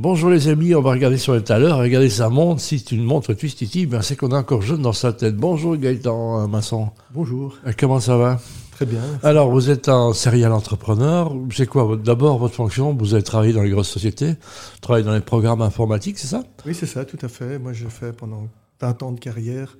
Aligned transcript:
Bonjour 0.00 0.30
les 0.30 0.46
amis, 0.46 0.76
on 0.76 0.80
va 0.80 0.92
regarder 0.92 1.16
sur 1.16 1.34
l'étaleur, 1.34 1.78
regarder 1.78 2.08
sa 2.08 2.28
montre. 2.28 2.60
Si 2.60 2.78
c'est 2.78 2.92
une 2.92 3.02
montre 3.02 3.34
Twistiti, 3.34 3.84
ben 3.84 4.00
c'est 4.00 4.14
qu'on 4.14 4.30
est 4.30 4.36
encore 4.36 4.62
jeune 4.62 4.80
dans 4.80 4.92
sa 4.92 5.12
tête. 5.12 5.36
Bonjour 5.36 5.76
Gaëtan 5.76 6.44
euh, 6.44 6.46
Masson. 6.46 6.90
Bonjour. 7.12 7.58
Euh, 7.66 7.72
Comment 7.76 7.98
ça 7.98 8.16
va? 8.16 8.38
Très 8.70 8.86
bien. 8.86 9.00
Alors, 9.24 9.50
vous 9.50 9.70
êtes 9.70 9.88
un 9.88 10.12
serial 10.12 10.52
entrepreneur. 10.52 11.34
C'est 11.52 11.66
quoi 11.66 11.98
d'abord 12.00 12.38
votre 12.38 12.54
fonction? 12.54 12.94
Vous 12.94 13.14
avez 13.14 13.24
travaillé 13.24 13.52
dans 13.52 13.62
les 13.62 13.70
grosses 13.70 13.88
sociétés, 13.88 14.36
travaillé 14.80 15.04
dans 15.04 15.14
les 15.14 15.20
programmes 15.20 15.62
informatiques, 15.62 16.20
c'est 16.20 16.28
ça? 16.28 16.44
Oui, 16.64 16.76
c'est 16.76 16.86
ça, 16.86 17.04
tout 17.04 17.18
à 17.20 17.26
fait. 17.26 17.58
Moi, 17.58 17.72
j'ai 17.72 17.88
fait 17.88 18.12
pendant 18.12 18.46
20 18.80 19.02
ans 19.02 19.12
de 19.12 19.20
carrière, 19.20 19.76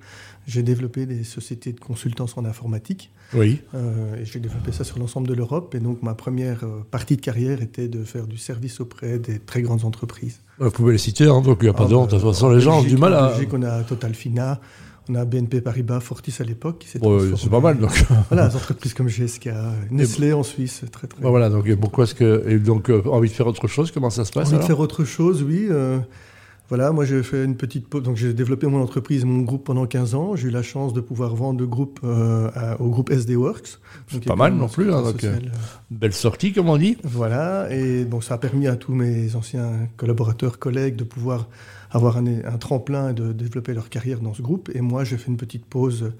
j'ai 0.47 0.63
développé 0.63 1.05
des 1.05 1.23
sociétés 1.23 1.71
de 1.73 1.79
consultance 1.79 2.37
en 2.37 2.45
informatique. 2.45 3.11
Oui. 3.33 3.61
Euh, 3.75 4.15
et 4.19 4.25
j'ai 4.25 4.39
développé 4.39 4.71
ça 4.71 4.83
sur 4.83 4.97
l'ensemble 4.97 5.27
de 5.27 5.33
l'Europe. 5.33 5.75
Et 5.75 5.79
donc, 5.79 6.01
ma 6.01 6.15
première 6.15 6.63
euh, 6.63 6.83
partie 6.89 7.15
de 7.15 7.21
carrière 7.21 7.61
était 7.61 7.87
de 7.87 8.03
faire 8.03 8.25
du 8.27 8.37
service 8.37 8.79
auprès 8.79 9.19
des 9.19 9.39
très 9.39 9.61
grandes 9.61 9.85
entreprises. 9.85 10.41
Vous 10.57 10.71
pouvez 10.71 10.93
les 10.93 10.97
citer, 10.97 11.25
hein, 11.25 11.41
donc 11.41 11.59
il 11.61 11.65
n'y 11.65 11.69
a 11.69 11.73
pas 11.73 11.85
de 11.85 11.93
Ah, 11.93 11.97
honte. 11.97 12.09
De 12.09 12.15
bah, 12.15 12.21
toute 12.21 12.31
façon, 12.33 12.47
en 12.47 12.51
les 12.51 12.59
gens 12.59 12.79
ont 12.79 12.83
du 12.83 12.97
mal 12.97 13.13
En 13.13 13.17
à. 13.17 13.29
Belgique, 13.29 13.53
on 13.53 13.61
a 13.63 13.83
Total 13.83 14.13
Fina, 14.15 14.59
on 15.07 15.15
a 15.15 15.23
BNP 15.25 15.61
Paribas, 15.61 15.99
Fortis 15.99 16.35
à 16.39 16.43
l'époque. 16.43 16.85
Bon, 16.99 17.35
c'est 17.37 17.49
pas 17.49 17.59
mal, 17.59 17.77
donc. 17.79 17.91
Voilà, 18.29 18.47
des 18.47 18.55
entreprises 18.55 18.93
comme 18.93 19.07
GSK, 19.07 19.49
Nestlé 19.91 20.33
en 20.33 20.43
Suisse, 20.43 20.83
très 20.91 21.07
très. 21.07 21.21
Bon, 21.21 21.29
voilà, 21.29 21.49
donc 21.49 21.71
pourquoi 21.75 22.03
est-ce 22.05 22.15
que. 22.15 22.43
Et 22.47 22.57
donc, 22.57 22.89
euh, 22.89 23.01
envie 23.05 23.29
de 23.29 23.33
faire 23.33 23.47
autre 23.47 23.67
chose 23.67 23.91
Comment 23.91 24.09
ça 24.09 24.25
se 24.25 24.31
passe 24.31 24.49
envie 24.49 24.57
de 24.57 24.63
faire 24.63 24.79
autre 24.79 25.05
chose, 25.05 25.43
oui. 25.43 25.67
euh, 25.69 25.99
voilà, 26.69 26.91
moi 26.91 27.03
j'ai 27.05 27.21
fait 27.23 27.43
une 27.43 27.55
petite 27.57 27.87
pause. 27.87 28.03
Donc 28.03 28.15
j'ai 28.15 28.33
développé 28.33 28.67
mon 28.67 28.81
entreprise, 28.81 29.25
mon 29.25 29.41
groupe 29.41 29.63
pendant 29.65 29.85
15 29.87 30.15
ans. 30.15 30.35
J'ai 30.35 30.47
eu 30.47 30.51
la 30.51 30.61
chance 30.63 30.93
de 30.93 31.01
pouvoir 31.01 31.35
vendre 31.35 31.59
le 31.59 31.67
groupe 31.67 31.99
euh, 32.03 32.49
à- 32.55 32.79
au 32.81 32.89
groupe 32.89 33.09
SD 33.11 33.35
Works. 33.35 33.79
Donc, 34.13 34.25
pas 34.25 34.35
mal 34.35 34.53
non 34.53 34.67
plus, 34.67 34.93
hein, 34.93 35.01
donc, 35.01 35.23
euh, 35.23 35.37
Belle 35.91 36.13
sortie, 36.13 36.53
comme 36.53 36.69
on 36.69 36.77
dit. 36.77 36.97
Voilà, 37.03 37.67
et 37.73 38.05
donc 38.05 38.23
ça 38.23 38.35
a 38.35 38.37
permis 38.37 38.67
à 38.67 38.75
tous 38.75 38.93
mes 38.93 39.35
anciens 39.35 39.71
collaborateurs, 39.97 40.59
collègues 40.59 40.95
de 40.95 41.03
pouvoir 41.03 41.47
avoir 41.91 42.17
un, 42.17 42.25
un 42.27 42.57
tremplin 42.59 43.09
et 43.09 43.13
de 43.13 43.31
développer 43.33 43.73
leur 43.73 43.89
carrière 43.89 44.19
dans 44.19 44.35
ce 44.35 44.43
groupe. 44.43 44.69
Et 44.75 44.81
moi, 44.81 45.03
j'ai 45.03 45.17
fait 45.17 45.27
une 45.31 45.37
petite 45.37 45.65
pause 45.65 46.11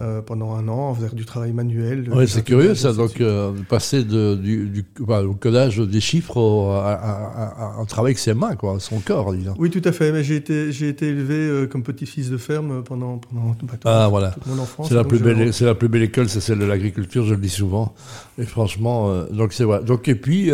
euh, 0.00 0.20
pendant 0.22 0.54
un 0.54 0.66
an, 0.68 0.94
faire 0.94 1.14
du 1.14 1.24
travail 1.24 1.52
manuel. 1.52 2.08
Oui, 2.12 2.24
du 2.24 2.30
c'est 2.30 2.42
curieux 2.42 2.74
ça, 2.74 2.92
donc 2.92 3.20
euh, 3.20 3.52
passer 3.68 4.04
de, 4.04 4.34
du, 4.34 4.66
du 4.68 4.84
enfin, 5.02 5.22
au 5.24 5.34
codage 5.34 5.78
des 5.78 6.00
chiffres 6.00 6.36
au, 6.36 6.70
à, 6.70 6.90
à- 6.92 6.92
à- 6.92 7.76
à 7.78 7.80
un 7.80 7.84
travail 7.84 8.10
avec 8.10 8.18
ses 8.18 8.34
mains, 8.34 8.56
quoi, 8.56 8.76
son 8.80 8.98
corps, 9.00 9.32
disons. 9.34 9.54
Oui, 9.58 9.70
tout 9.70 9.82
à 9.84 9.92
fait. 9.92 10.12
Mais 10.12 10.24
j'ai 10.24 10.36
été, 10.36 10.72
j'ai 10.72 10.88
été 10.88 11.08
élevé 11.08 11.34
euh, 11.34 11.66
comme 11.66 11.82
petit-fils 11.82 12.30
de 12.30 12.36
ferme 12.36 12.82
pendant, 12.82 13.18
pendant 13.18 13.54
bah, 13.62 13.74
Ah, 13.84 14.08
voilà. 14.10 14.30
toute 14.30 14.46
mon 14.46 14.58
enfance. 14.62 14.88
C'est 14.88 14.94
la, 14.94 15.04
plus 15.04 15.18
belle, 15.18 15.52
c'est 15.52 15.64
la 15.64 15.74
plus 15.74 15.88
belle 15.88 16.02
école, 16.02 16.28
c'est 16.28 16.40
celle 16.40 16.58
de 16.58 16.64
l'agriculture, 16.64 17.24
je 17.24 17.34
le 17.34 17.40
dis 17.40 17.48
souvent. 17.48 17.94
Et 18.38 18.44
franchement, 18.44 19.24
donc 19.32 19.52
c'est 19.52 19.64
vrai. 19.64 19.82
Donc, 19.84 20.08
et 20.08 20.14
puis, 20.14 20.50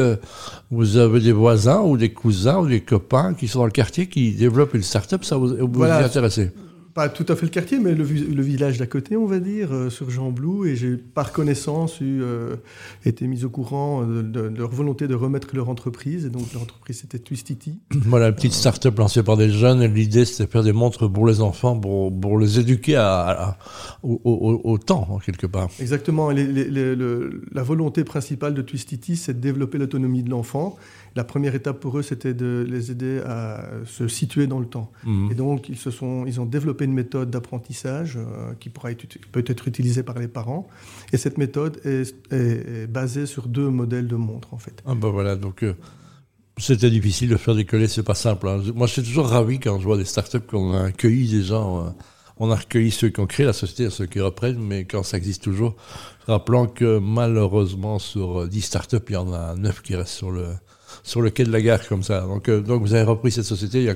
vous 0.70 0.96
avez 0.96 1.20
des 1.20 1.32
voisins 1.32 1.80
ou 1.80 1.96
des 1.96 2.12
cousins 2.12 2.58
ou 2.58 2.66
des 2.66 2.80
copains 2.80 3.34
qui 3.34 3.48
sont 3.48 3.60
dans 3.60 3.64
le 3.64 3.70
quartier 3.70 4.06
qui 4.08 4.32
développent 4.32 4.74
une 4.74 4.82
start-up, 4.82 5.24
ça 5.24 5.36
vous, 5.36 5.48
vous 5.48 5.68
Voilà. 5.72 6.00
y 6.02 6.04
intéressez? 6.04 6.50
Pas 7.00 7.08
tout 7.08 7.24
à 7.32 7.34
fait 7.34 7.46
le 7.46 7.50
quartier, 7.50 7.78
mais 7.78 7.94
le, 7.94 8.04
vi- 8.04 8.26
le 8.26 8.42
village 8.42 8.76
d'à 8.76 8.86
côté, 8.86 9.16
on 9.16 9.24
va 9.24 9.38
dire, 9.38 9.72
euh, 9.72 9.88
sur 9.88 10.10
Jean 10.10 10.30
Blou. 10.32 10.66
Et 10.66 10.76
j'ai, 10.76 10.98
par 10.98 11.32
connaissance, 11.32 11.98
eu, 12.02 12.20
euh, 12.20 12.56
été 13.06 13.26
mis 13.26 13.42
au 13.46 13.48
courant 13.48 14.04
de, 14.04 14.20
de- 14.20 14.50
de 14.50 14.58
leur 14.58 14.68
volonté 14.70 15.08
de 15.08 15.14
remettre 15.14 15.48
leur 15.54 15.70
entreprise. 15.70 16.26
Et 16.26 16.28
donc, 16.28 16.52
leur 16.52 16.60
entreprise, 16.60 16.98
c'était 17.00 17.18
Twistity. 17.18 17.78
Voilà, 18.06 18.28
une 18.28 18.34
petite 18.34 18.52
start-up 18.52 18.98
lancée 18.98 19.22
par 19.22 19.38
des 19.38 19.48
jeunes. 19.48 19.82
L'idée, 19.94 20.26
c'était 20.26 20.44
de 20.44 20.50
faire 20.50 20.62
des 20.62 20.72
montres 20.74 21.10
pour 21.10 21.26
les 21.26 21.40
enfants, 21.40 21.80
pour, 21.80 22.12
pour 22.20 22.38
les 22.38 22.58
éduquer 22.60 22.96
à, 22.96 23.30
à- 23.30 23.58
au, 24.02 24.20
au- 24.24 24.60
au 24.62 24.76
temps, 24.76 25.06
en 25.08 25.18
quelque 25.20 25.46
part. 25.46 25.70
Exactement. 25.80 26.28
Les- 26.30 26.46
les- 26.46 26.68
les- 26.68 26.94
le- 26.94 27.40
la 27.50 27.62
volonté 27.62 28.04
principale 28.04 28.52
de 28.52 28.60
Twistity, 28.60 29.16
c'est 29.16 29.32
de 29.32 29.40
développer 29.40 29.78
l'autonomie 29.78 30.22
de 30.22 30.28
l'enfant. 30.28 30.76
La 31.16 31.24
première 31.24 31.54
étape 31.54 31.80
pour 31.80 31.98
eux, 31.98 32.02
c'était 32.02 32.34
de 32.34 32.64
les 32.68 32.90
aider 32.92 33.20
à 33.26 33.64
se 33.86 34.06
situer 34.06 34.46
dans 34.46 34.60
le 34.60 34.66
temps. 34.66 34.92
Mhm. 35.06 35.28
Et 35.32 35.34
donc, 35.34 35.68
ils, 35.70 35.76
se 35.78 35.90
sont, 35.90 36.24
ils 36.26 36.40
ont 36.40 36.46
développé 36.46 36.86
méthode 36.92 37.30
d'apprentissage 37.30 38.16
euh, 38.16 38.54
qui 38.60 38.68
pourra 38.68 38.90
être, 38.92 39.04
peut 39.32 39.44
être 39.46 39.68
utilisée 39.68 40.02
par 40.02 40.18
les 40.18 40.28
parents. 40.28 40.68
Et 41.12 41.16
cette 41.16 41.38
méthode 41.38 41.80
est, 41.84 42.14
basée 42.88 43.26
sur 43.26 43.48
deux 43.48 43.68
modèles 43.70 44.06
de 44.08 44.16
montres, 44.16 44.54
en 44.54 44.58
fait. 44.58 44.82
Ah 44.86 44.94
ben 44.94 45.08
voilà, 45.10 45.36
donc 45.36 45.62
euh, 45.62 45.74
c'était 46.58 46.90
difficile 46.90 47.30
de 47.30 47.36
faire 47.36 47.54
décoller, 47.54 47.88
c'est 47.88 48.02
pas 48.02 48.14
simple. 48.14 48.48
hein. 48.48 48.60
Moi, 48.74 48.86
je 48.86 48.92
suis 48.94 49.02
toujours 49.02 49.26
ravi 49.28 49.58
quand 49.60 49.78
je 49.78 49.84
vois 49.84 49.96
des 49.96 50.04
startups 50.04 50.40
qu'on 50.40 50.72
a 50.74 50.84
accueilli 50.84 51.28
des 51.28 51.42
gens. 51.42 51.86
euh, 51.86 51.90
on 52.42 52.50
a 52.50 52.56
recueilli 52.56 52.90
ceux 52.90 53.10
qui 53.10 53.20
ont 53.20 53.26
créé 53.26 53.44
la 53.44 53.52
société, 53.52 53.90
ceux 53.90 54.06
qui 54.06 54.18
reprennent, 54.20 54.58
mais 54.58 54.84
quand 54.86 55.02
ça 55.02 55.18
existe 55.18 55.42
toujours, 55.42 55.76
rappelant 56.26 56.66
que 56.66 56.98
malheureusement 56.98 57.98
sur 57.98 58.42
euh, 58.42 58.48
10 58.48 58.60
startups, 58.62 58.96
il 59.10 59.12
y 59.12 59.16
en 59.16 59.32
a 59.32 59.54
9 59.56 59.82
qui 59.82 59.94
restent 59.94 60.14
sur 60.14 60.30
le 60.30 60.46
sur 61.02 61.22
le 61.22 61.30
quai 61.30 61.44
de 61.44 61.52
la 61.52 61.60
gare 61.62 61.86
comme 61.88 62.02
ça. 62.02 62.22
Donc, 62.22 62.50
donc 62.50 62.82
vous 62.82 62.94
avez 62.94 63.04
repris 63.04 63.30
cette 63.30 63.44
société, 63.44 63.78
il 63.78 63.84
y 63.84 63.90
a- 63.90 63.94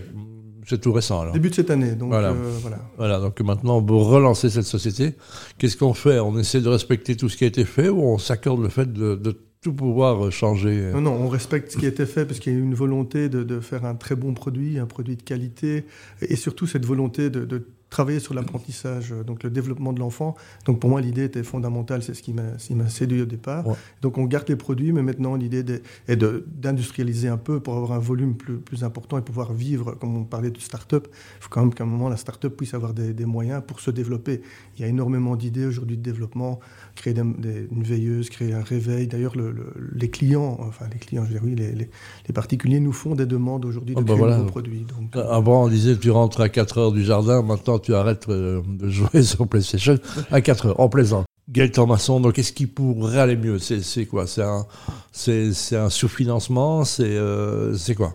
c'est 0.75 0.81
tout 0.81 0.93
récent 0.93 1.21
alors. 1.21 1.33
Début 1.33 1.51
de 1.51 1.55
cette 1.55 1.71
année. 1.71 1.93
Donc, 1.93 2.11
Voilà. 2.11 2.31
euh, 2.31 2.59
voilà. 2.61 2.79
Voilà, 2.97 3.21
donc 3.21 3.41
maintenant, 3.41 3.81
vous 3.81 4.01
relancez 4.01 4.51
cette 4.51 4.65
société. 4.65 5.15
Qu'est-ce 5.59 5.77
qu'on 5.77 5.95
fait? 5.95 6.19
On 6.19 6.37
essaie 6.39 6.61
de 6.61 6.69
respecter 6.69 7.17
tout 7.17 7.29
ce 7.29 7.37
qui 7.37 7.45
a 7.45 7.47
été 7.47 7.65
fait 7.65 7.89
ou 7.89 8.03
on 8.03 8.19
s'accorde 8.19 8.61
le 8.63 8.69
fait 8.69 8.93
de, 8.93 9.15
de 9.15 9.37
tout 9.63 9.73
pouvoir 9.73 10.31
changer? 10.31 10.91
Non, 10.93 11.01
non, 11.01 11.13
on 11.13 11.29
respecte 11.29 11.73
ce 11.73 11.79
qui 11.79 11.87
a 11.87 11.89
été 11.89 12.05
fait 12.07 12.27
parce 12.27 12.39
qu'il 12.39 12.53
y 12.53 12.57
a 12.57 12.59
eu 12.59 12.63
une 12.63 12.75
volonté 12.75 13.29
de, 13.29 13.43
de 13.43 13.61
faire 13.61 13.85
un 13.87 13.95
très 13.95 14.15
bon 14.15 14.35
produit, 14.35 14.79
un 14.79 14.87
produit 14.87 15.17
de 15.17 15.23
qualité, 15.23 15.85
et 16.21 16.37
surtout 16.37 16.67
cette 16.67 16.85
volonté 16.85 17.31
de, 17.31 17.45
de 17.47 17.67
travailler 17.95 18.19
sur 18.19 18.35
l'apprentissage, 18.35 19.13
euh, 19.13 19.23
donc 19.23 19.45
le 19.45 19.51
développement 19.51 19.93
de 19.93 20.01
l'enfant. 20.01 20.35
Donc 20.67 20.81
pour 20.81 20.91
moi, 20.91 21.01
l'idée 21.01 21.23
était 21.25 21.45
fondamentale, 21.45 22.03
c'est 22.03 22.13
ce 22.15 22.23
qui 22.25 22.33
m'a 22.35 22.89
séduit 22.89 23.23
au 23.23 23.25
départ. 23.25 23.65
Ouais. 23.69 23.75
Donc 24.03 24.19
on 24.19 24.25
garde 24.25 24.49
les 24.49 24.57
produits, 24.57 24.93
mais 24.93 25.03
maintenant 25.03 25.37
l'idée 25.37 25.63
de- 25.63 25.81
est 26.09 26.17
de- 26.17 26.45
d'industrialiser 26.57 27.29
un 27.29 27.37
peu 27.37 27.61
pour 27.61 27.75
avoir 27.77 27.93
un 27.93 28.01
volume 28.01 28.35
plus, 28.35 28.57
plus 28.57 28.83
important 28.83 29.17
et 29.17 29.23
pouvoir 29.23 29.53
vivre, 29.53 29.93
comme 30.01 30.17
on 30.17 30.25
parlait 30.25 30.51
de 30.51 30.59
start-up, 30.59 31.07
il 31.13 31.43
faut 31.45 31.49
quand 31.51 31.61
même 31.61 31.73
qu'à 31.73 31.85
un 31.85 31.87
moment 31.87 32.09
la 32.09 32.17
start-up 32.17 32.57
puisse 32.57 32.75
avoir 32.75 32.95
des, 32.95 33.15
des 33.15 33.27
moyens 33.27 33.63
pour 33.65 33.79
se 33.79 33.93
développer. 33.93 34.43
Il 34.77 34.83
y 34.83 34.85
a 34.85 34.89
énormément 34.89 35.37
d'idées 35.37 35.67
aujourd'hui 35.67 35.97
de 35.97 36.03
développement, 36.03 36.59
créer 36.97 37.15
des- 37.15 37.23
des- 37.39 37.69
une 37.71 37.85
veilleuse, 37.85 38.29
créer 38.29 38.55
un 38.55 38.63
réveil. 38.63 39.07
D'ailleurs, 39.07 39.37
le- 39.37 39.53
le- 39.53 39.73
les 39.95 40.11
clients, 40.11 40.57
enfin 40.69 40.87
les 40.93 40.99
clients, 40.99 41.23
je 41.25 41.29
veux 41.33 41.39
dire, 41.39 41.45
oui, 41.49 41.55
les, 41.55 41.71
les- 41.73 41.91
les 42.27 42.33
particuliers 42.35 42.81
nous 42.81 42.93
font 42.93 43.15
des 43.15 43.27
demandes 43.27 43.65
aujourd'hui 43.65 43.95
de 43.95 44.01
Ah 44.01 44.03
bah 44.03 44.07
créer 44.15 44.19
voilà. 44.19 44.35
de 44.35 44.39
nouveaux 44.41 44.51
produits. 44.51 44.85
Donc, 44.89 45.15
Avant, 45.17 45.65
on 45.65 45.69
disait 45.69 45.97
tu 45.97 46.11
rentres 46.11 46.41
à 46.41 46.49
4 46.49 46.79
heures 46.79 46.93
du 46.93 47.05
jardin, 47.05 47.43
maintenant 47.43 47.79
tu 47.85 47.95
arrêtes 47.95 48.29
euh, 48.29 48.63
de 48.67 48.89
jouer 48.89 49.23
sur 49.23 49.47
PlayStation 49.49 49.99
à 50.31 50.41
4 50.41 50.67
heures, 50.67 50.81
en 50.81 50.89
plaisant. 50.89 51.25
Gaëtan 51.51 51.87
Masson, 51.87 52.21
donc 52.21 52.35
qu'est-ce 52.35 52.53
qui 52.55 52.67
pourrait 52.67 53.19
aller 53.19 53.37
mieux? 53.37 53.59
C'est 53.59 53.83
c'est 53.83 54.07
quoi? 54.07 54.27
C'est 54.27 54.43
un, 54.43 54.67
c'est- 55.13 55.53
c'est 55.53 55.77
un 55.77 55.91
sous-financement? 55.91 56.85
C'est 56.85 57.05
euh, 57.05 57.75
c'est 57.77 57.95
quoi? 57.95 58.15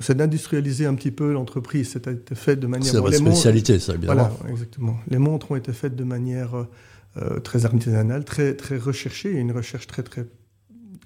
C'est 0.00 0.16
d'industrialiser 0.16 0.86
un 0.86 0.94
petit 0.94 1.10
peu 1.12 1.32
l'entreprise. 1.32 1.90
C'était 1.92 2.34
fait 2.34 2.56
de 2.56 2.66
manière. 2.66 2.90
C'est 2.90 2.98
votre 2.98 3.10
les 3.12 3.18
montres- 3.18 3.34
spécialité, 3.36 3.78
ça, 3.78 3.94
évidemment. 3.94 4.30
Voilà, 4.38 4.52
exactement. 4.52 4.96
Les 5.08 5.18
montres 5.18 5.50
ont 5.52 5.56
été 5.56 5.72
faites 5.72 5.94
de 5.96 6.04
manière 6.04 6.66
euh, 7.16 7.38
très 7.40 7.64
artisanale, 7.64 8.24
très, 8.24 8.54
très 8.54 8.76
recherchée, 8.76 9.30
une 9.32 9.52
recherche 9.52 9.86
très, 9.86 10.02
très 10.02 10.26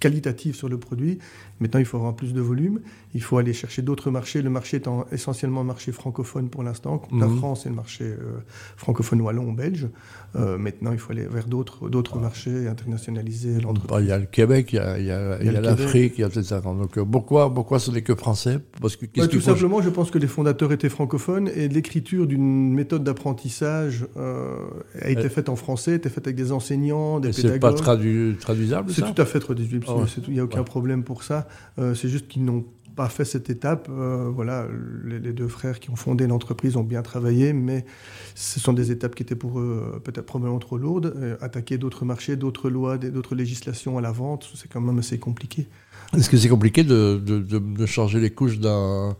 qualitative 0.06 0.54
sur 0.54 0.68
le 0.68 0.78
produit. 0.86 1.18
Maintenant, 1.60 1.80
il 1.84 1.86
faut 1.86 1.96
avoir 1.96 2.14
plus 2.20 2.32
de 2.34 2.40
volume. 2.40 2.80
Il 3.14 3.22
faut 3.22 3.38
aller 3.38 3.52
chercher 3.52 3.82
d'autres 3.82 4.10
marchés. 4.10 4.42
Le 4.42 4.50
marché 4.50 4.78
étant 4.78 5.06
essentiellement 5.12 5.60
un 5.60 5.68
marché 5.74 5.92
francophone 5.92 6.48
pour 6.48 6.62
l'instant. 6.64 6.94
La 7.22 7.26
Mhm. 7.28 7.36
France 7.38 7.66
est 7.66 7.68
le 7.68 7.76
marché 7.76 8.04
euh, 8.04 8.40
francophone 8.76 9.20
wallon 9.20 9.46
ou 9.50 9.54
belge. 9.54 9.86
Euh, 10.34 10.58
maintenant, 10.58 10.92
il 10.92 10.98
faut 10.98 11.12
aller 11.12 11.26
vers 11.26 11.46
d'autres 11.46 11.88
d'autres 11.94 12.18
marchés, 12.18 12.66
internationaliser 12.66 13.60
l'entreprise. 13.60 13.90
Bah, 13.90 14.00
Il 14.00 14.08
y 14.08 14.12
a 14.12 14.18
le 14.18 14.26
Québec, 14.26 14.72
il 14.72 14.76
y 14.76 15.10
a, 15.10 15.60
l'Afrique, 15.60 16.14
il 16.18 16.22
y 16.22 16.24
a 16.24 16.28
etc. 16.28 16.56
Donc 16.64 16.98
euh, 16.98 17.04
pourquoi, 17.04 17.52
pourquoi 17.54 17.78
ce 17.78 17.90
n'est 17.92 18.02
que 18.02 18.14
français? 18.14 18.58
Parce 18.80 18.96
que 18.96 19.06
qu'il 19.06 19.28
tout 19.28 19.40
simplement, 19.40 19.80
je 19.82 19.90
pense 19.90 20.10
que 20.10 20.18
les 20.18 20.26
fondateurs 20.26 20.72
étaient 20.72 20.88
francophones 20.88 21.48
et 21.54 21.68
l'écriture 21.68 22.26
d'une 22.26 22.72
méthode 22.72 23.04
d'apprentissage 23.04 24.06
euh, 24.16 24.56
a 25.00 25.10
été 25.10 25.28
faite 25.28 25.48
en 25.48 25.56
français, 25.56 25.92
a 25.92 25.94
été 25.96 26.08
faite 26.08 26.26
avec 26.26 26.36
des 26.36 26.50
enseignants, 26.52 27.20
des 27.20 27.28
Et 27.28 27.32
C'est 27.32 27.42
pas 27.60 27.72
pédagogues. 27.72 27.80
tradu- 27.82 28.36
traduisable, 28.38 28.90
C'est 28.92 29.02
tout 29.02 29.20
à 29.20 29.24
fait 29.26 29.40
traduisible, 29.40 29.84
Tout, 29.94 30.22
il 30.28 30.34
n'y 30.34 30.40
a 30.40 30.44
aucun 30.44 30.58
Ouais. 30.58 30.64
problème 30.64 31.04
pour 31.04 31.22
ça. 31.22 31.46
Euh, 31.78 31.94
c'est 31.94 32.08
juste 32.08 32.28
qu'ils 32.28 32.44
n'ont 32.44 32.64
pas 32.94 33.08
fait 33.08 33.24
cette 33.24 33.48
étape. 33.48 33.88
Euh, 33.90 34.28
voilà, 34.34 34.66
les, 35.04 35.18
les 35.18 35.32
deux 35.32 35.48
frères 35.48 35.80
qui 35.80 35.88
ont 35.90 35.96
fondé 35.96 36.26
l'entreprise 36.26 36.76
ont 36.76 36.82
bien 36.84 37.00
travaillé, 37.02 37.54
mais 37.54 37.86
ce 38.34 38.60
sont 38.60 38.74
des 38.74 38.90
étapes 38.90 39.14
qui 39.14 39.22
étaient 39.22 39.34
pour 39.34 39.58
eux 39.60 39.92
euh, 39.94 39.98
peut-être 40.00 40.26
probablement 40.26 40.58
trop 40.58 40.76
lourdes. 40.76 41.14
Euh, 41.16 41.36
attaquer 41.40 41.78
d'autres 41.78 42.04
marchés, 42.04 42.36
d'autres 42.36 42.68
lois, 42.68 42.98
d'autres 42.98 43.34
législations 43.34 43.96
à 43.96 44.02
la 44.02 44.12
vente, 44.12 44.50
c'est 44.54 44.68
quand 44.70 44.82
même 44.82 44.98
assez 44.98 45.18
compliqué. 45.18 45.68
Est-ce 46.14 46.28
que 46.28 46.36
c'est 46.36 46.50
compliqué 46.50 46.84
de, 46.84 47.18
de, 47.24 47.38
de- 47.38 47.58
de 47.58 47.86
changer 47.86 48.20
les 48.20 48.30
couches 48.30 48.58
d'un 48.58 49.16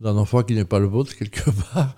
d'un 0.00 0.16
enfant 0.16 0.42
qui 0.42 0.54
n'est 0.54 0.64
pas 0.64 0.78
le 0.78 0.86
vôtre, 0.86 1.14
quelque 1.14 1.50
part? 1.50 1.94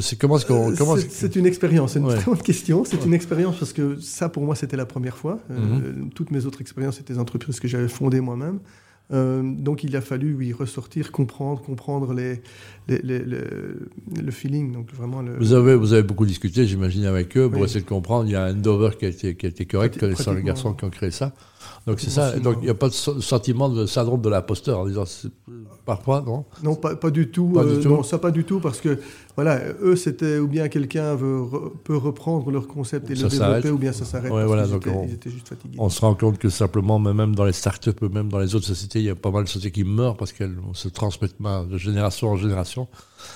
C'est 0.00 0.18
comment 0.18 0.36
est-ce 0.36 0.46
qu'on... 0.46 0.70
Euh, 0.72 0.74
comment 0.76 0.96
c'est- 0.96 1.36
une 1.36 1.46
expérience, 1.46 1.92
c'est 1.92 1.98
une 2.00 2.06
Ouais. 2.06 2.16
très 2.16 2.30
bonne 2.30 2.42
question. 2.42 2.84
C'est 2.84 2.98
Ouais. 2.98 3.06
une 3.06 3.14
expérience 3.14 3.56
parce 3.58 3.72
que 3.72 3.98
ça, 4.00 4.28
pour 4.28 4.44
moi, 4.44 4.54
c'était 4.54 4.76
la 4.76 4.86
première 4.86 5.16
fois. 5.16 5.38
Euh, 5.50 5.58
Mhm. 5.58 6.10
Toutes 6.14 6.30
mes 6.30 6.44
autres 6.46 6.60
expériences, 6.60 6.96
c'était 6.96 7.14
des 7.14 7.18
entreprises 7.20 7.60
que 7.60 7.68
j'avais 7.68 7.88
fondées 7.88 8.20
moi-même. 8.20 8.60
donc 9.12 9.82
il 9.82 9.96
a 9.96 10.00
fallu, 10.00 10.34
oui, 10.38 10.52
ressortir, 10.52 11.10
comprendre, 11.10 11.60
comprendre 11.62 12.14
les, 12.14 12.42
le 12.88 14.30
feeling. 14.30 14.72
Donc 14.72 14.92
vraiment 14.94 15.20
vous, 15.38 15.52
avez, 15.52 15.74
vous 15.74 15.92
avez 15.92 16.04
beaucoup 16.04 16.26
discuté, 16.26 16.64
j'imagine, 16.66 17.04
avec 17.06 17.36
eux 17.36 17.50
pour 17.50 17.64
essayer 17.64 17.80
de 17.80 17.88
comprendre. 17.88 18.26
Il 18.26 18.32
y 18.32 18.36
a 18.36 18.44
un 18.44 18.54
Dover 18.54 18.90
qui 18.98 19.06
a 19.06 19.08
été, 19.08 19.34
qui 19.34 19.46
a 19.46 19.48
été 19.48 19.66
correct, 19.66 19.98
connaissant 19.98 20.32
les 20.32 20.42
garçons 20.44 20.74
qui 20.74 20.84
ont 20.84 20.90
créé 20.90 21.10
ça. 21.10 21.32
Donc 21.88 21.98
c'est 22.00 22.10
ça. 22.10 22.38
Donc 22.38 22.58
il 22.60 22.64
n'y 22.66 22.70
a 22.70 22.74
pas 22.74 22.88
de 22.88 22.94
sentiment 22.94 23.68
de 23.68 23.84
syndrome 23.86 24.20
de 24.22 24.28
l'imposteur 24.28 24.78
en 24.78 24.86
disant 24.86 25.04
parfois 25.96 26.22
non. 26.24 26.44
Non, 26.62 26.76
pas, 26.76 26.94
pas 26.94 27.10
du 27.10 27.30
tout. 27.30 27.48
Pas 27.48 27.64
du 27.64 27.70
euh, 27.70 27.82
tout. 27.82 27.88
Non, 27.88 28.02
ça 28.02 28.18
pas 28.18 28.30
du 28.30 28.44
tout 28.44 28.60
parce 28.60 28.80
que 28.80 28.98
voilà, 29.34 29.60
eux 29.82 29.96
c'était 29.96 30.38
ou 30.38 30.46
bien 30.46 30.68
quelqu'un 30.68 31.16
peut 31.84 31.96
reprendre 31.96 32.50
leur 32.50 32.66
concept 32.68 33.10
et 33.10 33.14
le 33.14 33.28
développer 33.28 33.70
ou 33.70 33.78
bien 33.78 33.92
ça 33.92 34.04
s'arrête. 34.04 34.30
Ouais, 34.30 34.44
voilà, 34.44 34.66
donc 34.66 34.86
on, 34.86 35.04
ils 35.04 35.14
étaient 35.14 35.30
juste 35.30 35.48
fatigués. 35.48 35.76
On 35.78 35.88
se 35.88 36.00
rend 36.00 36.14
compte 36.14 36.38
que 36.38 36.48
simplement, 36.48 36.98
même 36.98 37.34
dans 37.34 37.44
les 37.44 37.52
startups, 37.52 37.90
même 38.12 38.28
dans 38.28 38.38
les 38.38 38.54
autres 38.54 38.66
sociétés, 38.66 39.00
il 39.00 39.06
y 39.06 39.10
a 39.10 39.14
pas 39.14 39.30
mal 39.30 39.44
de 39.44 39.48
sociétés 39.48 39.72
qui 39.72 39.84
meurent 39.84 40.16
parce 40.16 40.32
qu'elles 40.32 40.56
se 40.74 40.88
transmettent 40.88 41.40
de 41.40 41.78
génération 41.78 42.28
en 42.28 42.36
génération. 42.36 42.88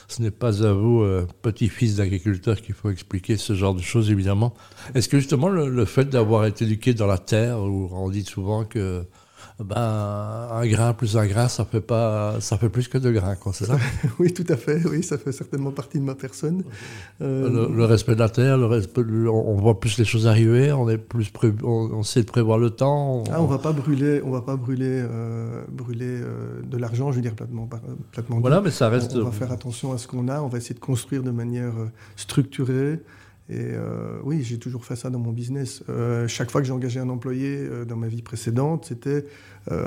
Ce 0.08 0.22
n'est 0.22 0.30
pas 0.30 0.64
à 0.64 0.72
vous, 0.72 1.02
euh, 1.02 1.26
petit-fils 1.42 1.96
d'agriculteur, 1.96 2.60
qu'il 2.60 2.74
faut 2.74 2.90
expliquer 2.90 3.36
ce 3.36 3.54
genre 3.54 3.74
de 3.74 3.82
choses, 3.82 4.10
évidemment. 4.10 4.54
Est-ce 4.94 5.08
que 5.08 5.18
justement 5.18 5.48
le, 5.48 5.84
fait 5.84 6.08
d'avoir 6.08 6.46
été 6.46 6.64
éduqué 6.64 6.94
dans 6.94 7.06
la 7.06 7.18
terre, 7.18 7.60
où 7.60 7.88
on 7.92 8.08
dit 8.10 8.24
souvent 8.24 8.64
que 8.64 9.04
ben, 9.60 10.48
un 10.50 10.66
grain 10.66 10.94
plus 10.94 11.16
un 11.16 11.26
grain, 11.26 11.46
ça 11.46 11.64
fait 11.64 11.80
pas, 11.80 12.40
ça 12.40 12.58
fait 12.58 12.68
plus 12.68 12.88
que 12.88 12.98
deux 12.98 13.12
grains, 13.12 13.36
c'est 13.52 13.66
ça? 13.66 13.76
Oui, 14.18 14.32
tout 14.32 14.44
à 14.48 14.56
fait. 14.56 14.84
Oui, 14.84 15.04
ça 15.04 15.16
fait 15.16 15.30
certainement 15.30 15.70
partie 15.70 16.00
de 16.00 16.04
ma 16.04 16.16
personne. 16.16 16.64
Euh, 17.22 17.68
le, 17.68 17.84
respect 17.84 18.16
de 18.16 18.18
la 18.18 18.28
terre, 18.28 18.58
le 18.58 18.66
respect, 18.66 19.02
on 19.02 19.54
voit 19.54 19.78
plus 19.78 19.96
les 19.96 20.04
choses 20.04 20.26
arriver, 20.26 20.72
on 20.72 20.88
est 20.88 20.98
plus, 20.98 21.30
on, 21.62 22.02
sait 22.02 22.22
de 22.22 22.26
prévoir 22.26 22.58
le 22.58 22.70
temps. 22.70 23.18
On... 23.18 23.24
Ah, 23.30 23.40
on 23.40 23.46
va 23.46 23.58
pas 23.58 23.72
brûler, 23.72 24.20
on 24.24 24.30
va 24.32 24.42
pas 24.42 24.56
brûler, 24.56 25.04
euh, 25.08 25.62
brûler 25.70 26.20
euh, 26.20 26.60
de 26.64 26.76
l'argent, 26.76 27.12
je 27.12 27.16
veux 27.16 27.22
dire 27.22 27.36
platement, 27.36 27.68
platement. 28.10 28.40
Voilà, 28.40 28.60
mais 28.60 28.72
ça 28.72 28.88
reste. 28.88 29.14
On, 29.14 29.20
on, 29.20 29.24
va 29.26 29.30
faire 29.30 29.52
attention 29.52 29.92
à 29.92 29.98
ce 29.98 30.08
qu'on 30.08 30.26
a, 30.26 30.40
on 30.40 30.48
va 30.48 30.58
essayer 30.58 30.74
de 30.74 30.80
construire 30.80 31.22
de 31.22 31.30
manière 31.30 31.74
structurée. 32.16 32.98
Et 33.50 33.58
euh, 33.58 34.20
oui, 34.22 34.42
j'ai 34.42 34.58
toujours 34.58 34.86
fait 34.86 34.96
ça 34.96 35.10
dans 35.10 35.18
mon 35.18 35.32
business. 35.32 35.82
Euh, 35.90 36.26
chaque 36.28 36.50
fois 36.50 36.62
que 36.62 36.66
j'ai 36.66 36.72
engagé 36.72 36.98
un 36.98 37.10
employé 37.10 37.58
euh, 37.58 37.84
dans 37.84 37.96
ma 37.96 38.08
vie 38.08 38.22
précédente, 38.22 38.86
c'était 38.86 39.26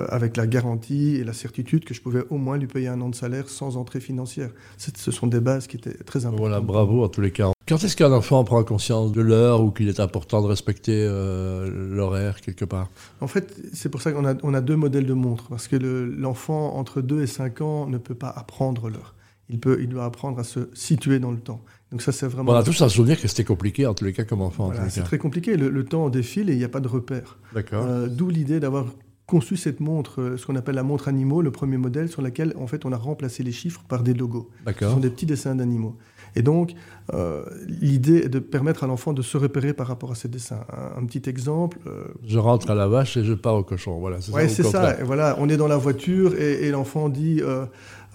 avec 0.09 0.37
la 0.37 0.47
garantie 0.47 1.17
et 1.17 1.23
la 1.23 1.33
certitude 1.33 1.85
que 1.85 1.93
je 1.93 2.01
pouvais 2.01 2.23
au 2.31 2.37
moins 2.37 2.57
lui 2.57 2.65
payer 2.65 2.87
un 2.87 2.99
an 2.99 3.09
de 3.09 3.15
salaire 3.15 3.47
sans 3.47 3.77
entrée 3.77 3.99
financière. 3.99 4.49
Ce 4.77 5.11
sont 5.11 5.27
des 5.27 5.39
bases 5.39 5.67
qui 5.67 5.77
étaient 5.77 5.93
très 5.93 6.21
importantes. 6.21 6.39
Voilà, 6.39 6.61
bravo 6.61 7.03
en 7.03 7.09
tous 7.09 7.21
les 7.21 7.29
cas. 7.29 7.51
Quand 7.67 7.83
est-ce 7.83 7.95
qu'un 7.95 8.11
enfant 8.11 8.43
prend 8.43 8.63
conscience 8.63 9.11
de 9.11 9.21
l'heure 9.21 9.61
ou 9.61 9.69
qu'il 9.69 9.87
est 9.87 9.99
important 9.99 10.41
de 10.41 10.47
respecter 10.47 11.05
l'horaire 11.05 12.41
quelque 12.41 12.65
part? 12.65 12.89
En 13.21 13.27
fait, 13.27 13.55
c'est 13.71 13.89
pour 13.89 14.01
ça 14.01 14.11
qu'on 14.11 14.25
a, 14.25 14.33
on 14.41 14.55
a 14.55 14.61
deux 14.61 14.75
modèles 14.75 15.05
de 15.05 15.13
montres. 15.13 15.47
Parce 15.47 15.67
que 15.67 15.75
l'enfant 15.75 16.73
entre 16.75 17.01
2 17.01 17.21
et 17.21 17.27
5 17.27 17.61
ans 17.61 17.85
ne 17.85 17.99
peut 17.99 18.15
pas 18.15 18.33
apprendre 18.35 18.89
l'heure. 18.89 19.13
Il, 19.49 19.59
peut, 19.59 19.77
il 19.81 19.87
doit 19.87 20.05
apprendre 20.05 20.39
à 20.39 20.43
se 20.43 20.69
situer 20.73 21.19
dans 21.19 21.31
le 21.31 21.39
temps. 21.39 21.61
Donc 21.91 22.01
ça, 22.01 22.11
c'est 22.11 22.27
vraiment. 22.27 22.51
on 22.51 22.55
a 22.55 22.63
tous 22.63 22.81
un 22.81 22.89
souvenir 22.89 23.19
que 23.19 23.27
c'était 23.27 23.45
compliqué, 23.45 23.85
en 23.85 23.93
tous 23.93 24.03
les 24.03 24.13
cas, 24.13 24.25
comme 24.25 24.41
enfant. 24.41 24.71
c'est 24.89 25.03
très 25.03 25.17
compliqué. 25.17 25.55
Le, 25.55 25.85
temps 25.85 26.09
défile 26.09 26.49
et 26.49 26.53
il 26.53 26.57
n'y 26.57 26.65
a 26.65 26.69
pas 26.69 26.81
de 26.81 26.87
repère. 26.87 27.37
D'accord. 27.53 27.85
Euh, 27.85 28.07
d'où 28.07 28.29
l'idée 28.29 28.59
d'avoir 28.59 28.87
conçu 29.25 29.57
cette 29.57 29.79
montre, 29.79 30.21
euh, 30.21 30.37
ce 30.37 30.45
qu'on 30.45 30.55
appelle 30.55 30.75
la 30.75 30.83
montre 30.83 31.07
animaux, 31.07 31.41
le 31.41 31.51
premier 31.51 31.77
modèle, 31.77 32.09
sur 32.09 32.21
laquelle, 32.21 32.53
en 32.57 32.65
fait, 32.65 32.85
on 32.85 32.91
a 32.91 32.97
remplacé 32.97 33.43
les 33.43 33.51
chiffres 33.51 33.83
par 33.87 34.03
des 34.03 34.13
logos. 34.13 34.49
D'accord. 34.65 34.89
Ce 34.89 34.95
sont 34.95 35.01
des 35.01 35.09
petits 35.09 35.25
dessins 35.25 35.55
d'animaux. 35.55 35.97
Et 36.37 36.43
donc, 36.43 36.73
euh, 37.13 37.43
l'idée 37.67 38.17
est 38.25 38.29
de 38.29 38.39
permettre 38.39 38.83
à 38.83 38.87
l'enfant 38.87 39.13
de 39.13 39.21
se 39.21 39.37
repérer 39.37 39.73
par 39.73 39.87
rapport 39.87 40.11
à 40.11 40.15
ces 40.15 40.27
dessins. 40.27 40.59
Un, 40.95 41.05
petit 41.05 41.27
exemple. 41.29 41.79
je 42.25 42.37
rentre 42.37 42.69
à 42.69 42.75
la 42.75 42.87
vache 42.87 43.17
et 43.17 43.23
je 43.23 43.33
pars 43.33 43.55
au 43.55 43.63
cochon. 43.63 43.97
Voilà, 43.99 44.21
c'est 44.21 44.31
ouais, 44.31 44.47
ça. 44.47 44.63
c'est 44.63 44.69
ça. 44.69 44.97
voilà, 45.03 45.35
on 45.39 45.49
est 45.49 45.57
dans 45.57 45.67
la 45.67 45.77
voiture 45.77 46.35
et, 46.35 46.69
l'enfant 46.69 47.09
dit 47.09 47.41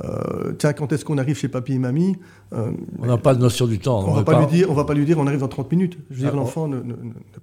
euh, 0.04 0.52
tiens, 0.58 0.72
quand 0.72 0.92
est-ce 0.92 1.04
qu'on 1.04 1.18
arrive 1.18 1.36
chez 1.36 1.48
papy 1.48 1.74
et 1.74 1.78
mamie 1.78 2.16
euh, 2.52 2.70
On 2.98 3.06
n'a 3.06 3.18
pas 3.18 3.34
de 3.34 3.40
notion 3.40 3.66
du 3.66 3.78
temps. 3.78 4.04
On 4.06 4.12
ne 4.12 4.16
va, 4.16 4.24
pas 4.24 4.40
lui 4.40 4.46
dire, 4.46 4.70
on 4.70 4.74
va 4.74 4.84
pas 4.84 4.94
lui 4.94 5.04
dire 5.04 5.18
on 5.18 5.26
arrive 5.26 5.40
dans 5.40 5.48
30 5.48 5.70
minutes. 5.70 5.98
Je 6.10 6.16
veux 6.16 6.22
dire, 6.22 6.30
ah, 6.32 6.36
l'enfant 6.36 6.66
ne, 6.66 6.80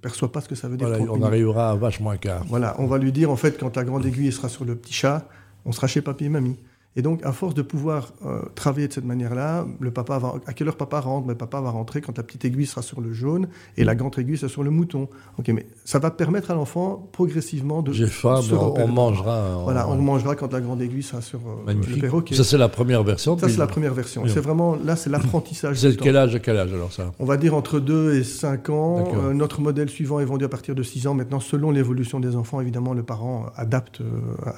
perçoit 0.00 0.32
pas 0.32 0.40
ce 0.40 0.48
que 0.48 0.54
ça 0.54 0.68
veut 0.68 0.76
dire. 0.76 0.88
on 1.10 1.22
arrivera 1.22 1.70
à 1.70 1.74
vachement 1.76 2.16
quart. 2.16 2.44
Voilà, 2.48 2.74
on 2.78 2.86
va 2.86 2.98
lui 2.98 3.12
dire 3.12 3.30
en 3.30 3.36
fait, 3.36 3.58
quand 3.58 3.76
la 3.76 3.84
grande 3.84 4.04
aiguille 4.04 4.32
sera 4.32 4.48
sur 4.48 4.64
le 4.64 4.74
petit 4.74 4.92
chat, 4.92 5.28
on 5.64 5.72
sera 5.72 5.86
chez 5.86 6.00
papy 6.00 6.24
et 6.24 6.28
mamie. 6.28 6.56
Et 6.96 7.02
donc, 7.02 7.24
à 7.24 7.30
force 7.30 7.54
de 7.54 7.62
pouvoir 7.62 8.12
euh, 8.26 8.40
travailler 8.56 8.88
de 8.88 8.92
cette 8.92 9.04
manière-là, 9.04 9.64
le 9.78 9.92
papa 9.92 10.18
va, 10.18 10.34
à 10.46 10.52
quelle 10.52 10.66
heure 10.66 10.76
papa 10.76 10.98
rentre? 10.98 11.28
Mais 11.28 11.36
papa 11.36 11.60
va 11.60 11.70
rentrer 11.70 12.00
quand 12.00 12.16
la 12.18 12.24
petite 12.24 12.44
aiguille 12.44 12.66
sera 12.66 12.82
sur 12.82 13.00
le 13.00 13.12
jaune 13.12 13.46
et 13.76 13.84
la 13.84 13.94
grande 13.94 14.18
aiguille 14.18 14.36
sera 14.36 14.50
sur 14.50 14.64
le 14.64 14.70
mouton. 14.70 15.08
Ok, 15.38 15.48
mais 15.50 15.66
ça 15.84 16.00
va 16.00 16.10
permettre 16.10 16.50
à 16.50 16.54
l'enfant 16.54 17.08
progressivement 17.12 17.82
de. 17.82 17.92
J'ai 17.92 18.08
faim, 18.08 18.40
on, 18.50 18.88
mangera. 18.88 19.60
Voilà, 19.62 19.88
on 19.88 19.94
mangera 19.98 20.34
quand 20.34 20.52
la 20.52 20.60
grande 20.60 20.82
aiguille 20.82 21.04
sera 21.04 21.22
sur 21.22 21.38
euh, 21.38 21.72
le 21.72 22.00
perroquet. 22.00 22.34
Ça, 22.34 22.42
c'est 22.42 22.58
la 22.58 22.68
première 22.68 23.04
version. 23.04 23.38
Ça, 23.38 23.48
c'est 23.48 23.56
la 23.56 23.68
première 23.68 23.94
version. 23.94 24.24
C'est 24.26 24.40
vraiment, 24.40 24.76
là, 24.84 24.96
c'est 24.96 25.10
l'apprentissage. 25.10 25.76
C'est 25.76 25.96
quel 25.96 26.16
âge 26.16 26.40
quel 26.42 26.56
âge 26.56 26.72
alors 26.72 26.92
ça? 26.92 27.12
On 27.20 27.24
va 27.24 27.36
dire 27.36 27.54
entre 27.54 27.78
2 27.78 28.14
et 28.16 28.24
5 28.24 28.68
ans. 28.70 29.04
Euh, 29.14 29.32
notre 29.32 29.60
modèle 29.60 29.90
suivant 29.90 30.18
est 30.18 30.24
vendu 30.24 30.44
à 30.44 30.48
partir 30.48 30.74
de 30.74 30.82
6 30.82 31.06
ans. 31.06 31.14
Maintenant, 31.14 31.38
selon 31.38 31.70
l'évolution 31.70 32.18
des 32.18 32.34
enfants, 32.34 32.60
évidemment, 32.60 32.94
le 32.94 33.04
parent 33.04 33.46
adapte, 33.54 34.02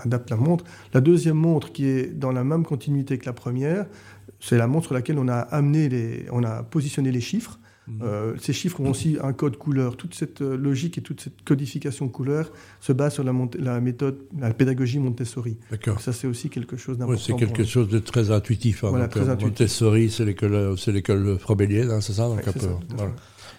adapte 0.02 0.30
la 0.30 0.36
montre. 0.36 0.64
La 0.94 1.02
deuxième 1.02 1.36
montre 1.36 1.72
qui 1.72 1.86
est 1.86 2.21
dans 2.22 2.32
la 2.32 2.44
même 2.44 2.64
continuité 2.64 3.18
que 3.18 3.26
la 3.26 3.34
première. 3.34 3.86
C'est 4.40 4.56
la 4.56 4.66
montre 4.66 4.86
sur 4.86 4.94
laquelle 4.94 5.18
on 5.18 5.28
a 5.28 5.38
amené 5.38 5.88
les, 5.88 6.26
on 6.30 6.42
a 6.42 6.62
positionné 6.62 7.12
les 7.12 7.20
chiffres. 7.20 7.58
Mhm. 7.88 8.00
Euh, 8.02 8.34
ces 8.38 8.52
chiffres 8.52 8.80
ont 8.80 8.90
aussi 8.90 9.18
un 9.20 9.32
code 9.32 9.56
couleur. 9.56 9.96
Toute 9.96 10.14
cette 10.14 10.40
euh, 10.40 10.56
logique 10.56 10.98
et 10.98 11.02
toute 11.02 11.20
cette 11.20 11.42
codification 11.44 12.08
couleur 12.08 12.52
se 12.80 12.92
base 12.92 13.14
sur 13.14 13.24
la, 13.24 13.32
la 13.58 13.80
méthode, 13.80 14.20
la 14.38 14.54
pédagogie 14.54 15.00
Montessori. 15.00 15.58
D'accord. 15.70 16.00
Ça, 16.00 16.12
c'est 16.12 16.28
aussi 16.28 16.48
quelque 16.48 16.76
chose 16.76 16.96
d'important. 16.96 17.20
c'est 17.20 17.34
quelque 17.34 17.64
chose 17.64 17.88
de 17.88 17.98
très 17.98 18.30
intuitif. 18.30 18.84
Hein. 18.84 18.90
Voilà, 18.90 19.08
très 19.08 19.28
euh, 19.28 19.32
intuitif. 19.32 19.60
Montessori, 19.60 20.10
c'est 20.10 20.24
l'école, 20.24 20.78
c'est 20.78 20.92
l'école 20.92 21.38
frobélienne, 21.38 21.90
hein, 21.90 22.00
c'est 22.00 22.14
ça? 22.14 22.28
Donc, 22.28 22.44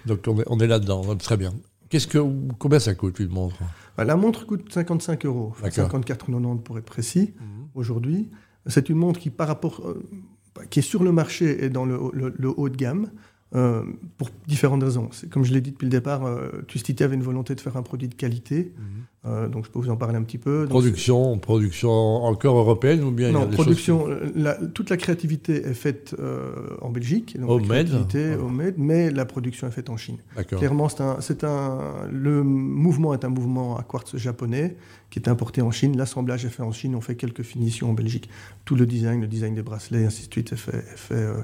donc 0.06 0.20
on 0.28 0.40
est, 0.40 0.46
on 0.48 0.60
est 0.60 0.68
là-dedans, 0.68 1.16
très 1.18 1.38
bien. 1.38 1.54
Qu'est-ce 1.94 2.08
que, 2.08 2.18
combien 2.58 2.80
ça 2.80 2.96
coûte 2.96 3.20
une 3.20 3.30
montre? 3.30 3.58
Bah, 3.96 4.04
La 4.04 4.16
montre 4.16 4.48
coûte 4.48 4.74
55 4.74 5.26
euros, 5.28 5.54
54,90 5.62 6.64
pour 6.64 6.80
être 6.80 6.86
précis, 6.86 7.36
mhm. 7.40 7.68
aujourd'hui. 7.76 8.32
C'est 8.68 8.90
une 8.90 8.98
montre 8.98 9.20
euh, 9.86 9.96
qui 10.70 10.80
est 10.80 10.84
sur 10.84 11.04
le 11.04 11.12
marché 11.12 11.66
et 11.66 11.70
dans 11.70 11.86
le, 11.86 11.98
haut 11.98 12.70
de 12.70 12.76
gamme. 12.76 13.10
Euh, 13.56 13.84
pour 14.18 14.30
différentes 14.48 14.82
raisons. 14.82 15.10
Comme 15.30 15.44
je 15.44 15.54
l'ai 15.54 15.62
dit 15.62 15.72
depuis 15.72 15.86
le 15.86 15.92
départ, 15.92 16.26
euh, 16.26 16.64
Twistity 16.68 17.04
avait 17.04 17.14
une 17.16 17.22
volonté 17.22 17.54
de 17.54 17.62
faire 17.62 17.78
un 17.78 17.84
produit 17.84 18.08
de 18.08 18.16
qualité. 18.16 18.74
Mhm. 18.78 19.52
donc 19.52 19.66
je 19.66 19.72
peux 19.72 19.80
vous 19.80 19.90
en 19.90 19.96
parler 19.96 20.18
un 20.18 20.24
petit 20.24 20.38
peu. 20.40 20.66
Production, 20.68 21.38
production 21.38 21.92
encore 21.92 22.58
européenne 22.58 23.04
ou 23.04 23.12
bien 23.12 23.32
Non, 23.32 23.48
production. 23.48 24.08
toute 24.74 24.90
la 24.90 24.98
créativité 24.98 25.66
est 25.66 25.74
faite 25.74 26.16
en 26.82 26.90
Belgique. 26.90 27.40
Donc 27.40 27.50
homemade. 27.50 27.90
homemade, 28.42 28.74
mais 28.78 29.12
la 29.12 29.26
production 29.26 29.68
est 29.68 29.72
faite 29.72 29.90
en 29.90 29.98
Chine. 29.98 30.18
Clairement, 30.48 30.90
c'est 30.90 31.44
un, 31.44 31.50
un, 31.50 32.08
le 32.12 32.44
mouvement 32.44 33.14
est 33.14 33.24
un 33.24 33.30
mouvement 33.30 33.78
à 33.78 33.84
quartz 33.84 34.18
japonais 34.18 34.76
qui 35.14 35.20
est 35.20 35.30
importé 35.30 35.62
en 35.62 35.70
Chine. 35.70 35.96
L'assemblage 35.96 36.44
est 36.44 36.50
fait 36.50 36.64
en 36.64 36.72
Chine, 36.72 36.96
on 36.96 37.02
fait 37.02 37.16
quelques 37.16 37.44
finitions 37.44 37.92
en 37.92 37.94
Belgique. 37.94 38.30
Tout 38.66 38.76
le 38.76 38.88
design, 38.88 39.22
le 39.22 39.28
design 39.28 39.54
des 39.54 39.62
bracelets, 39.62 40.06
ainsi 40.06 40.28
de 40.28 40.34
suite, 40.34 40.54
est 40.54 40.58
fait, 40.58 40.84
fait, 40.96 41.14
euh, 41.14 41.36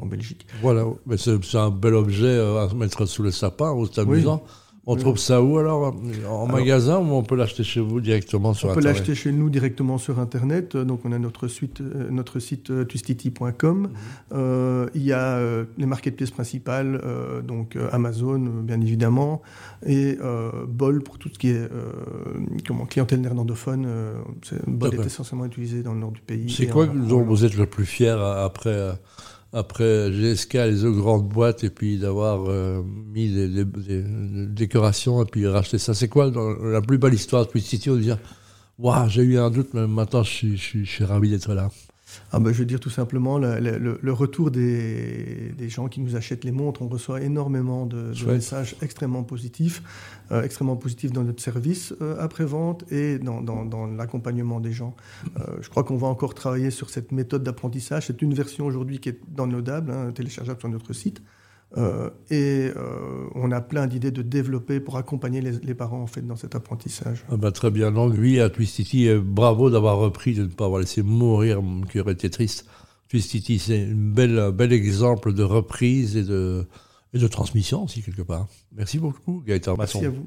en 0.00 0.06
Belgique. 0.06 0.46
Voilà, 0.62 0.84
mais 1.06 1.16
c'est 1.16 1.56
un 1.56 1.70
bel 1.70 1.94
objet 1.94 2.26
euh, 2.26 2.66
à 2.66 2.74
mettre 2.74 3.06
sous 3.06 3.22
le 3.22 3.30
sapin, 3.30 3.74
c'est 3.92 4.00
amusant. 4.00 4.42
On 4.86 4.96
trouve 4.96 5.18
ça 5.18 5.42
où 5.42 5.58
alors? 5.58 5.94
En 6.28 6.46
magasin 6.46 6.98
ou 6.98 7.12
on 7.12 7.22
peut 7.22 7.36
l'acheter 7.36 7.64
chez 7.64 7.80
vous 7.80 8.00
directement 8.00 8.52
sur 8.52 8.68
Internet 8.70 8.84
On 8.84 8.92
peut 8.92 8.98
l'acheter 8.98 9.14
chez 9.14 9.32
nous 9.32 9.48
directement 9.48 9.96
sur 9.96 10.18
Internet. 10.18 10.76
Donc 10.76 11.00
on 11.04 11.12
a 11.12 11.18
notre, 11.18 11.48
suite, 11.48 11.80
euh, 11.80 12.08
notre 12.10 12.38
site 12.38 12.70
euh, 12.70 12.84
twistity.com. 12.84 13.78
Mhm. 13.78 13.88
Euh, 14.32 14.88
il 14.94 15.02
y 15.02 15.12
a 15.12 15.40
les 15.78 15.86
marketplaces 15.86 16.30
principales, 16.30 17.00
donc 17.46 17.76
Amazon 17.92 18.38
bien 18.38 18.80
évidemment, 18.80 19.42
et 19.86 20.18
Bol 20.68 21.02
pour 21.02 21.18
tout 21.18 21.28
ce 21.32 21.38
qui 21.38 21.48
est 21.48 21.68
comment, 22.66 22.86
clientèle 22.86 23.20
néerlandophone. 23.20 23.86
Bol 24.66 24.94
est 24.94 25.06
essentiellement 25.06 25.46
utilisé 25.46 25.82
dans 25.82 25.94
le 25.94 26.00
nord 26.00 26.12
du 26.12 26.20
pays. 26.20 26.50
C'est 26.50 26.66
quoi 26.66 26.86
dont 26.86 27.22
vous 27.22 27.44
êtes 27.44 27.56
le 27.56 27.66
plus 27.66 27.86
fier 27.86 28.20
après 28.20 28.94
après 29.54 30.10
GSK, 30.12 30.54
les 30.54 30.84
autres 30.84 30.98
grandes 30.98 31.28
boîtes, 31.28 31.64
et 31.64 31.70
puis 31.70 31.98
d'avoir 31.98 32.44
euh, 32.48 32.82
mis 32.82 33.30
des, 33.30 33.64
décorations 34.48 35.22
et 35.22 35.26
puis 35.26 35.46
racheter 35.46 35.78
ça. 35.78 35.94
C'est 35.94 36.08
quoi 36.08 36.30
la 36.62 36.82
plus 36.82 36.98
belle 36.98 37.14
histoire 37.14 37.46
de 37.46 37.50
Twitch 37.50 37.64
City 37.64 37.88
On 37.88 37.96
dire, 37.96 38.18
waouh, 38.78 39.08
j'ai 39.08 39.22
eu 39.22 39.38
un 39.38 39.50
doute, 39.50 39.68
mais 39.72 39.86
maintenant 39.86 40.24
je 40.24 40.56
suis 40.56 41.04
ravi 41.04 41.30
d'être 41.30 41.54
là. 41.54 41.70
Ah 42.32 42.40
ben, 42.40 42.52
je 42.52 42.58
veux 42.58 42.64
dire 42.64 42.80
tout 42.80 42.90
simplement 42.90 43.38
le, 43.38 44.12
retour 44.12 44.50
des, 44.50 45.54
gens 45.68 45.88
qui 45.88 46.00
nous 46.00 46.16
achètent 46.16 46.44
les 46.44 46.52
montres. 46.52 46.82
On 46.82 46.88
reçoit 46.88 47.20
énormément 47.22 47.86
de, 47.86 48.12
messages 48.26 48.76
extrêmement 48.82 49.22
positifs, 49.22 49.82
euh, 50.30 50.42
extrêmement 50.42 50.76
positifs 50.76 51.12
dans 51.12 51.24
notre 51.24 51.42
service 51.42 51.94
euh, 52.00 52.16
après-vente 52.18 52.90
et 52.92 53.18
dans, 53.18 53.86
l'accompagnement 53.96 54.60
des 54.60 54.72
gens. 54.72 54.94
Euh, 55.38 55.56
je 55.60 55.68
crois 55.68 55.84
qu'on 55.84 55.96
va 55.96 56.06
encore 56.06 56.34
travailler 56.34 56.70
sur 56.70 56.90
cette 56.90 57.12
méthode 57.12 57.42
d'apprentissage. 57.42 58.06
C'est 58.06 58.22
une 58.22 58.34
version 58.34 58.66
aujourd'hui 58.66 58.98
qui 58.98 59.10
est 59.10 59.20
downloadable, 59.28 59.90
hein, 59.90 60.12
téléchargeable 60.12 60.60
sur 60.60 60.68
notre 60.68 60.92
site. 60.92 61.22
Euh, 61.76 62.10
et 62.30 62.70
euh, 62.76 63.26
on 63.34 63.50
a 63.50 63.60
plein 63.60 63.86
d'idées 63.86 64.12
de 64.12 64.22
développer 64.22 64.78
pour 64.78 64.96
accompagner 64.96 65.40
les, 65.40 65.74
parents 65.74 66.02
en 66.02 66.06
fait 66.06 66.22
dans 66.22 66.36
cet 66.36 66.54
apprentissage. 66.54 67.24
Ah 67.30 67.36
bah, 67.36 67.50
très 67.50 67.70
bien. 67.70 67.90
Donc 67.90 68.14
oui, 68.16 68.40
à 68.40 68.48
Twistity, 68.48 69.08
bravo 69.22 69.70
d'avoir 69.70 69.98
repris, 69.98 70.34
de 70.34 70.42
ne 70.42 70.48
pas 70.48 70.66
avoir 70.66 70.80
laissé 70.80 71.02
mourir, 71.02 71.60
qui 71.90 72.00
aurait 72.00 72.12
été 72.12 72.30
triste. 72.30 72.66
Twistity, 73.08 73.58
c'est 73.58 73.84
un 73.86 73.94
bel, 73.94 74.72
exemple 74.72 75.32
de 75.32 75.42
reprise 75.42 76.16
et 76.16 76.22
de, 76.22 76.66
et 77.12 77.18
de 77.18 77.28
transmission 77.28 77.84
aussi 77.84 78.02
quelque 78.02 78.22
part. 78.22 78.46
Merci 78.72 78.98
beaucoup, 78.98 79.42
Gaëtan. 79.46 79.76
Merci 79.76 80.04
à 80.04 80.10
vous. 80.10 80.26